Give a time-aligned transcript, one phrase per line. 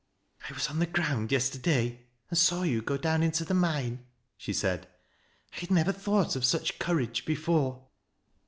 [0.49, 4.03] "I was on the ground yesterday, and saw you go down mto the mine,"
[4.35, 4.87] she said."
[5.55, 7.85] I had never thought of sucL courage before."